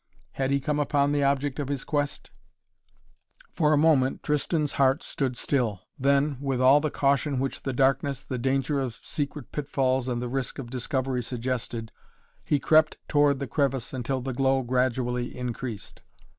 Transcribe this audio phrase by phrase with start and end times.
[0.31, 2.31] Had he come upon the object of his quest?
[3.53, 8.23] For a moment Tristan's heart stood still, then, with all the caution which the darkness,
[8.23, 11.91] the danger of secret pitfalls and the risk of discovery suggested,
[12.43, 16.01] he crept toward the crevice until the glow gradually increased.